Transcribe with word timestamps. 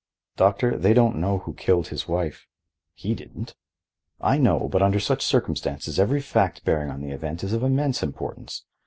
"Doctor, 0.35 0.79
they 0.79 0.95
don't 0.95 1.17
know 1.21 1.37
who 1.37 1.53
killed 1.53 1.89
his 1.89 2.07
wife." 2.07 2.47
"He 2.95 3.13
didn't." 3.13 3.53
"I 4.19 4.39
know, 4.39 4.67
but 4.67 4.81
under 4.81 4.99
such 4.99 5.21
circumstances 5.23 5.99
every 5.99 6.21
fact 6.21 6.65
bearing 6.65 6.89
on 6.89 7.01
the 7.01 7.11
event 7.11 7.43
is 7.43 7.53
of 7.53 7.61
immense 7.61 8.01
importance. 8.01 8.63